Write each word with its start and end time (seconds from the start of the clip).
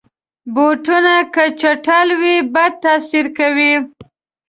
بوټونه 0.53 1.15
که 1.33 1.43
چټل 1.59 2.07
وي، 2.21 2.35
بد 2.53 2.71
تاثیر 2.83 3.25
کوي. 3.37 3.73